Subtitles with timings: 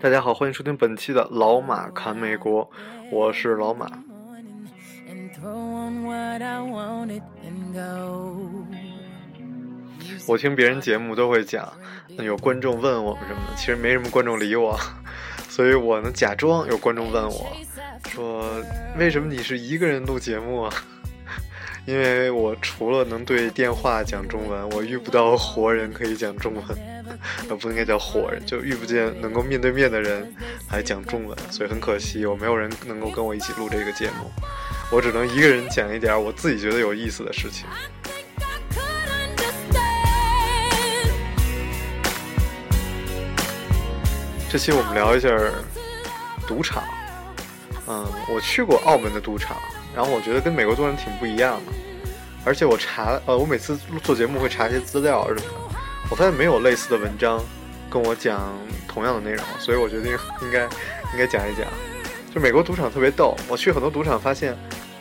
[0.00, 2.70] 大家好，欢迎收听本期的老马侃美国，
[3.10, 3.90] 我是老马。
[10.28, 11.68] 我听别人节目都会讲，
[12.18, 14.78] 有观众问我们什么的，其实没什么观众理我，
[15.52, 17.54] 所以我呢假装有观众问我，
[18.08, 18.50] 说
[18.96, 20.72] 为什么你是一个人录节目啊？
[21.84, 26.64] 因为我除了能对电话讲中文，我遇不到活人可以讲中文，
[27.50, 30.34] 呃，不应该叫活人，就遇不见能够面对面的人
[30.70, 34.30] 来讲中文，所以很可惜，我没有人能够跟我一起录这个节目，
[34.90, 37.66] 我只能一个人讲一点我自己觉得有意思的事情。
[44.52, 45.30] 这期我们聊一下
[46.46, 46.84] 赌场，
[47.86, 49.56] 嗯，我去过澳门的赌场。
[49.96, 51.72] 然后我觉得跟美国做人挺不一样的，
[52.44, 55.46] 而且我查，呃，我每次做节目会查一些资料什么的，
[56.10, 57.42] 我发现没有类似的文章
[57.88, 58.52] 跟我讲
[58.86, 60.64] 同样的内容，所以我决定应该
[61.14, 61.66] 应该讲一讲。
[62.34, 64.54] 就美国赌场特别逗，我去很多赌场发现，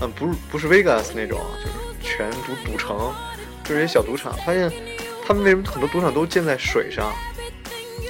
[0.00, 3.14] 嗯，不是不是 Vegas 那种，就是全赌赌城，
[3.62, 4.68] 就是一些小赌场，发现
[5.24, 7.12] 他们为什么很多赌场都建在水上？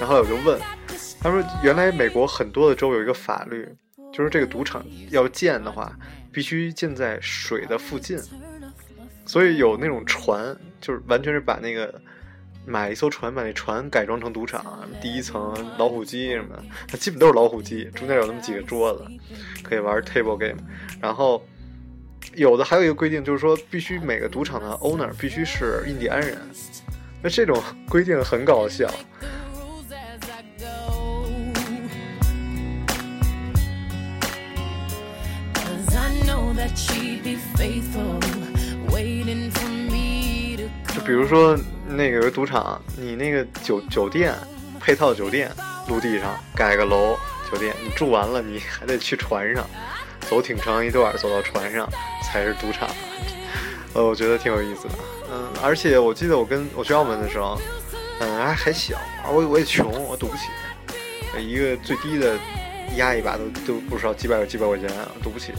[0.01, 0.59] 然后我就问，
[1.27, 3.69] 他说原来美国很多的州有一个法律，
[4.13, 5.93] 就是这个赌场要建的话。
[6.33, 8.19] 必须建在水的附近，
[9.25, 11.99] 所以有那种船，就是完全是把那个
[12.67, 14.87] 买一艘船，把那船改装成赌场。
[15.01, 19.07] 第一层老虎机什么的，它基本都是老虎机，中间有那么几个桌子，
[19.63, 20.61] 可以玩 table game。
[21.01, 21.43] 然后
[22.35, 26.37] 有的还有一个规定，就是说必须每个赌场的 owner 必须是印第安人。
[27.23, 28.93] 那这种规定很搞笑。
[41.07, 41.57] 比如说，
[41.89, 44.35] 那个有赌场，你那个酒酒店
[44.81, 45.49] 配套酒店，
[45.89, 47.17] 陆地上盖个楼
[47.51, 49.65] 酒店，你住完了，你还得去船上
[50.29, 51.89] 走挺长一段，走到船上
[52.25, 52.91] 才是赌场。
[53.95, 54.95] 呃，我觉得挺有意思的。
[55.33, 57.57] 嗯，而且我记得我跟我去澳门的时候，
[58.19, 58.99] 嗯，还还小，
[59.33, 60.49] 我我也穷，我赌不起，
[61.41, 62.37] 一个最低的
[62.97, 64.91] 压一把都都不少几百几百块钱，
[65.23, 65.53] 赌不起。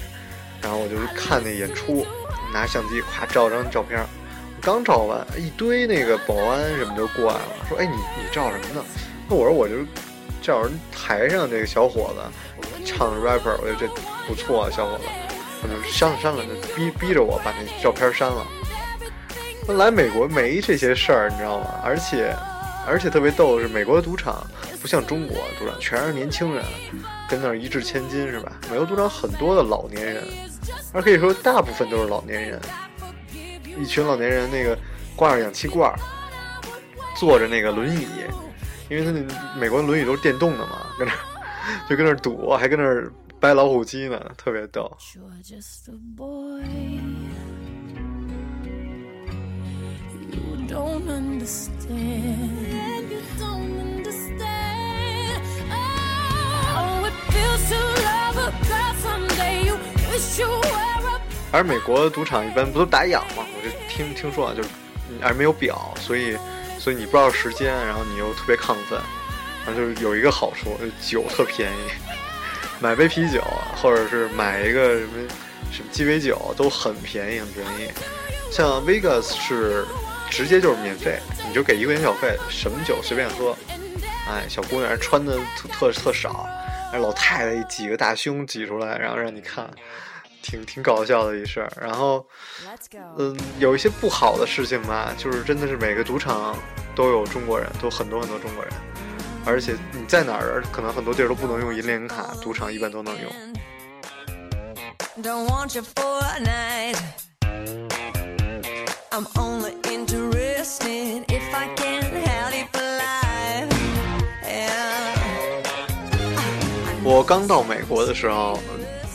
[0.61, 2.05] 然后我就是看那演出，
[2.53, 4.05] 拿相机咵照张照片，
[4.67, 8.83] 刚照完，一堆那个保安什么就过来了，说：“哎，你你照什么呢？”
[9.29, 9.75] 那我说：“我就
[10.41, 13.87] 照人台上这个小伙子唱 rapper，我觉得这
[14.27, 15.05] 不错，小伙子。”
[15.63, 18.45] 他就删了删了，就逼逼着我把那照片删了。
[19.69, 21.79] 来美国没这些事儿，你知道吗？
[21.81, 22.35] 而且
[22.85, 24.45] 而且特别逗的是，美国的赌场
[24.81, 26.61] 不像中国赌场，全是年轻人。
[27.29, 28.51] 跟那儿一掷千金是吧？
[28.69, 30.25] 美国赌场很多的老年人，
[30.91, 32.59] 而可以说大部分都是老年人，
[33.79, 34.77] 一群老年人那个
[35.15, 35.97] 挂着氧气罐儿，
[37.15, 38.07] 坐着那个轮椅，
[38.89, 41.13] 因为他那美国轮椅都是电动的嘛，跟那
[41.89, 44.91] 就跟那赌，还跟那掰老虎机呢，特别逗。
[61.51, 63.45] 而美国赌场一般不都打烊吗？
[63.55, 64.69] 我就听听说啊，就是
[65.21, 66.37] 而没有表，所以
[66.77, 68.99] 所以你不知道时间，然后你又特别亢奋，
[69.65, 71.91] 然后就是有一个好处，酒特便宜，
[72.79, 73.41] 买杯啤酒
[73.75, 75.27] 或者是买一个什么
[75.71, 77.91] 什么鸡尾酒都很便宜很便宜。
[78.51, 79.85] 像 Vegas 是
[80.29, 83.55] 直接就是免费，你就给一块钱小费，什么酒随便喝。
[84.29, 86.47] 哎，小姑娘穿的特特特少。
[86.91, 89.69] 那老太太挤个大胸挤出来，然后让你看，
[90.41, 91.71] 挺挺搞笑的一事儿。
[91.79, 92.25] 然后，
[93.17, 96.55] 嗯，有一些不好的事情吧，就是真的是每个赌场
[96.95, 98.73] 都有中国人，都很多很多中国人，
[99.45, 103.31] 而且你在哪儿，可能很多地儿都不能用银联卡，赌场一般都能用。
[117.03, 118.59] 我刚到美国的时候，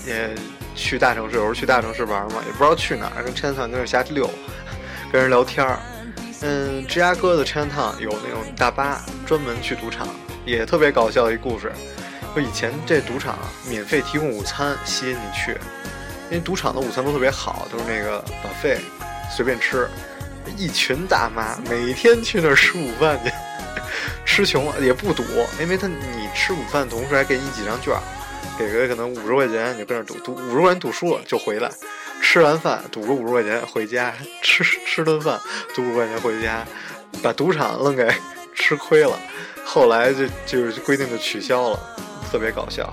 [0.06, 0.34] 也
[0.82, 4.28] 去大城市，有时候去大城市玩嘛，也不知道去哪儿，跟 Chinatown 跟那瞎溜，
[5.12, 5.78] 跟人聊天儿。
[6.42, 10.08] 嗯，芝加哥的 Chinatown 有那种大巴专门去赌场，
[10.44, 11.72] 也特别搞笑的一故事。
[12.34, 13.38] 说以前这赌场
[13.68, 15.52] 免费提供午餐，吸引你去，
[16.30, 18.80] 因为赌场的午餐都特别好，都是那个把费
[19.30, 19.88] 随便吃。
[20.56, 23.30] 一群大妈每天去那儿吃午饭去。
[24.24, 25.22] 吃穷了也不赌，
[25.60, 27.94] 因为他你吃午饭同时还给你几张券，
[28.58, 31.70] 给个可能五十块钱，你就跟那赌赌五十块钱赌输了就回来，
[32.22, 35.40] 吃完饭赌个五十块钱回家，吃吃顿饭
[35.74, 36.66] 赌五十块钱回家，
[37.22, 38.08] 把赌场愣给
[38.54, 39.18] 吃亏了。
[39.64, 41.96] 后来就就是规定就取消了，
[42.30, 42.92] 特别搞笑。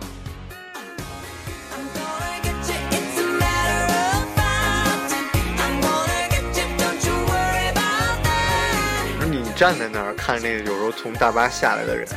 [9.32, 12.08] 你站在那儿看那个有时候从大巴下来的人，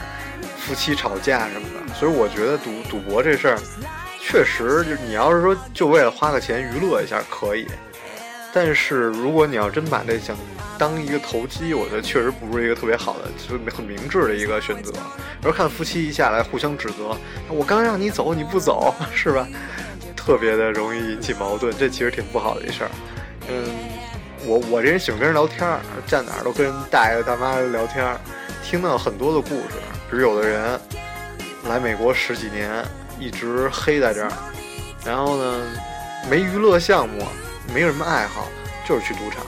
[0.67, 3.59] 夫妻吵架什么的，所以我觉得赌赌博这事儿，
[4.21, 7.67] 确实就是你要是说就为了花个钱娱乐一下可以，
[8.53, 10.37] 但是如果你要真把这想
[10.79, 14.93] 当一个投机，我觉得确实不是一个特别好的，就是很明智的一个选择。
[15.43, 17.17] 而看夫妻一下来互相指责，
[17.49, 19.47] 我刚让你走你不走 是吧？
[20.17, 22.91] 特别的容易引起矛盾，这其实挺不好的一事儿。
[23.49, 23.65] 嗯。
[24.45, 28.21] 我我这人喜欢跟人聊天儿，站哪儿都跟大爷大妈聊天儿，
[28.65, 29.77] 听到很多的故事。
[30.13, 30.79] 比如有的人
[31.65, 32.85] 来美国十几年，
[33.19, 34.31] 一直黑在这儿，
[35.07, 35.63] 然后呢
[36.29, 37.27] 没娱乐项目，
[37.73, 38.47] 没有什么爱好，
[38.87, 39.43] 就是去赌场，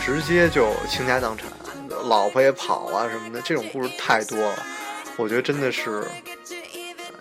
[0.00, 1.48] 直接就倾家荡产，
[2.08, 3.42] 老婆也跑啊什么的。
[3.42, 4.62] 这种故事太多了，
[5.16, 6.04] 我觉得真的是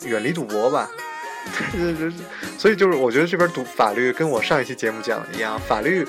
[0.04, 0.88] 远离赌博吧。
[2.60, 6.08] 所以就是我觉得这边赌法律跟我上一期节目讲的一样，法律。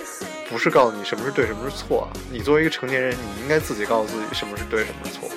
[0.51, 2.09] 不是告诉你什么是对，什么是错。
[2.31, 5.31] 你作为一个成年人，你应该自己告诉自己什么是对，什么是错。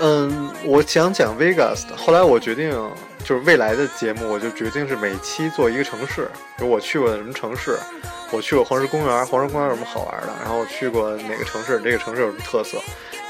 [0.00, 2.90] 嗯，我想讲 Vegas 的，后来我决定。
[3.22, 6.26] 就是未来的节目，我就决定是每期做一个城市，
[6.56, 7.78] 比如我去过的什么城市，
[8.32, 12.78] 我去过黄石公园，黄石公园有什么好玩的，然后我去过哪个城市，这个城市有什么特色，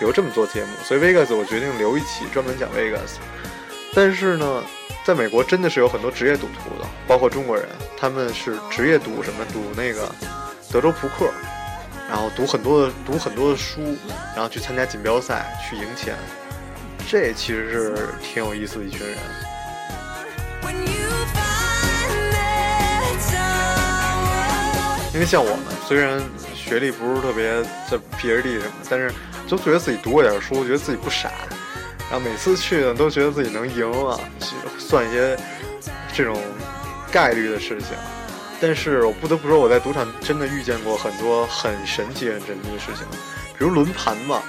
[0.00, 0.68] 有这么做节目。
[0.84, 3.18] 所以 Vegas 我决定留一期专门讲 Vegas。
[3.92, 4.62] 但是呢，
[5.04, 7.66] 在美国真的是有很多职业赌徒的，包括中国人，
[7.98, 10.08] 他们是职业赌什么赌那个
[10.70, 11.28] 德州扑克，
[12.08, 13.80] 然后赌很多的赌很多的书，
[14.36, 16.14] 然后去参加锦标赛去赢钱，
[17.10, 19.18] 这其实是挺有意思的一群人。
[25.12, 25.58] 因为像我们，
[25.88, 26.22] 虽然
[26.54, 29.12] 学历不是特别这 PhD 什么，但是
[29.48, 31.32] 就觉得自己读过点书，觉得自己不傻，
[32.08, 34.16] 然后每次去呢都觉得自己能赢啊，
[34.78, 35.36] 算一些
[36.14, 36.40] 这种
[37.10, 37.88] 概率的事情。
[38.60, 43.04] 但是我不得不说，我在赌场真的遇见过很多很神奇、很神奇的事情，
[43.58, 44.40] 比如轮盘嘛，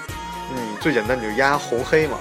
[0.53, 2.19] 你最简单你就压红黑嘛，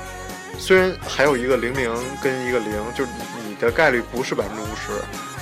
[0.58, 1.90] 虽然还有一个零零
[2.22, 3.10] 跟一个零，就是
[3.46, 4.92] 你的概率不是百分之五十，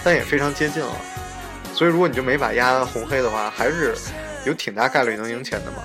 [0.04, 0.96] 但也非常接近了。
[1.74, 3.94] 所以，如果你就没把压红黑的话，还是
[4.44, 5.78] 有挺大概率能赢钱的嘛。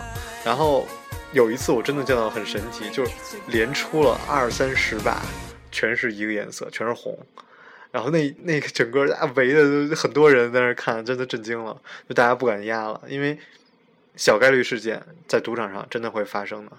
[0.44, 0.88] 然后
[1.34, 3.12] 有一次我真的见到很神奇，就是
[3.48, 5.22] 连出了二三十把，
[5.72, 7.18] 全是一个颜色，全是红。
[7.92, 9.02] 然后那那个整个
[9.36, 11.80] 围的很多人在那看，真的震惊了，
[12.10, 13.38] 就大家不敢压了，因为
[14.16, 16.72] 小概率事件在赌场上真的会发生的，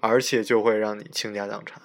[0.00, 1.80] 而且就会让你倾家荡产。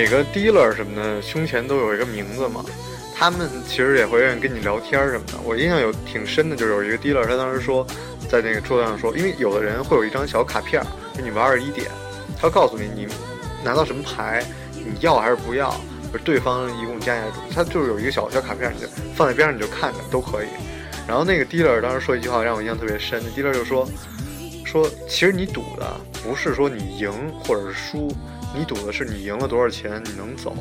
[0.00, 2.64] 每个 dealer 什么的胸前都有一个名字嘛，
[3.14, 5.34] 他们其实也会愿意跟你聊天什么的。
[5.44, 7.86] 我印象有挺深的，就是有一个 dealer，他当时说，
[8.26, 10.82] 在那个桌子上说，因为有的人会有一张小卡片，
[11.14, 11.86] 就你玩二一点，
[12.40, 13.06] 他告诉你你
[13.62, 14.42] 拿到什么牌，
[14.72, 15.78] 你要还是不要，
[16.24, 20.46] 对方一共加起来，他就是有一个小小卡片，你就放在边上你就看着都可以。
[21.06, 23.86] 然后那个 dealer 当时说一句话让我印象特别深，那 dealer 就说
[24.70, 27.10] 说其实你赌的不是说你赢
[27.42, 28.08] 或者是输。
[28.52, 30.52] 你赌的是你赢了多少钱，你能走，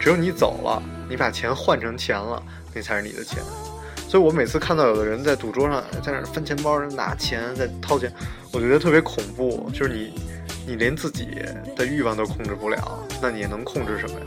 [0.00, 2.42] 只有你走了，你把钱换成钱了，
[2.74, 3.42] 那才是你的钱。
[4.08, 8.10] 所以我每次看到有的人在赌桌上在那翻钱包、拿钱、在掏钱，
[8.52, 9.70] 我觉得特别恐怖。
[9.70, 10.14] 就是你，
[10.66, 11.28] 你连自己
[11.76, 14.26] 的欲望都控制不了，那你能控制什么呀？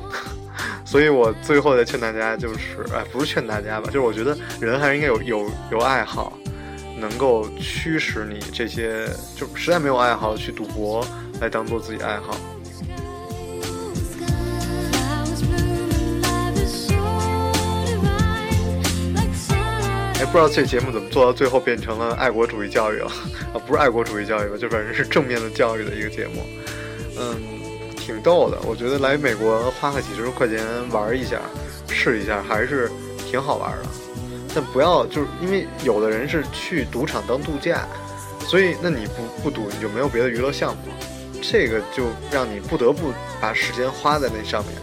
[0.86, 6.32] 所以我最后再劝大家，就是，哎，不是劝大家吧，就是我觉得人还是应该有有有爱好，
[7.00, 11.06] 能够驱使你这些，就实在没有爱好去赌博，
[11.40, 12.36] 来当做自己爱好。
[20.20, 23.06] 哎，不知道这节目怎么做到最后变成了爱国主义教育了，
[23.54, 26.42] 啊，不是爱国主义教育吧，就反正是正面的教育的一个节目。
[27.20, 27.36] 嗯，
[27.96, 30.58] 挺逗的，我觉得来美国花个几十块钱
[30.90, 31.40] 玩一下，
[31.88, 32.90] 试一下，还是
[33.30, 34.07] 挺好玩的。
[34.54, 37.86] 但不要就是因为有的人是去赌场当度假，
[38.46, 40.82] 所以那你不不赌你就没有别的娱乐项目，
[41.42, 44.74] 这个就让你不得不把时间花在那上面。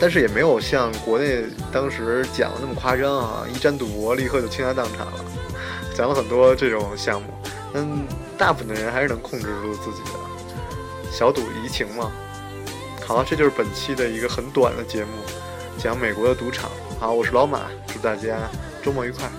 [0.00, 1.42] 但是也没有像国内
[1.72, 3.44] 当时讲的那么夸张啊！
[3.52, 5.24] 一沾赌博立刻就倾家荡产了，
[5.92, 7.28] 讲了很多这种项目。
[7.74, 12.12] 嗯，大部分的人还是能控制住自己的，小赌怡情嘛。
[13.04, 15.10] 好了，这就是本期的一个很短的节目，
[15.78, 16.70] 讲美国的赌场。
[17.00, 18.50] 好，我是老马，祝大家
[18.82, 19.30] 周末愉快。